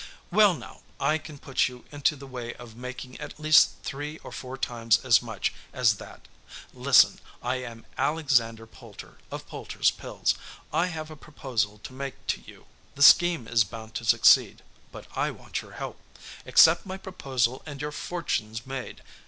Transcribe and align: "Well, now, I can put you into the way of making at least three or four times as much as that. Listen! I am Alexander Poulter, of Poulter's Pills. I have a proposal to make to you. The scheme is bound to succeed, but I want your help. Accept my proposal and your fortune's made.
"Well, 0.31 0.55
now, 0.55 0.81
I 0.99 1.19
can 1.19 1.37
put 1.37 1.67
you 1.67 1.85
into 1.91 2.15
the 2.15 2.25
way 2.25 2.55
of 2.55 2.75
making 2.75 3.19
at 3.19 3.39
least 3.39 3.73
three 3.83 4.17
or 4.23 4.31
four 4.31 4.57
times 4.57 4.97
as 5.05 5.21
much 5.21 5.53
as 5.73 5.97
that. 5.97 6.27
Listen! 6.73 7.19
I 7.43 7.57
am 7.57 7.85
Alexander 7.99 8.65
Poulter, 8.65 9.19
of 9.29 9.45
Poulter's 9.47 9.91
Pills. 9.91 10.33
I 10.73 10.87
have 10.87 11.11
a 11.11 11.15
proposal 11.15 11.77
to 11.83 11.93
make 11.93 12.25
to 12.33 12.41
you. 12.41 12.65
The 12.95 13.03
scheme 13.03 13.47
is 13.47 13.63
bound 13.63 13.93
to 13.93 14.03
succeed, 14.03 14.63
but 14.91 15.05
I 15.15 15.29
want 15.29 15.61
your 15.61 15.73
help. 15.73 16.01
Accept 16.47 16.83
my 16.83 16.97
proposal 16.97 17.61
and 17.67 17.79
your 17.79 17.91
fortune's 17.91 18.65
made. 18.65 19.03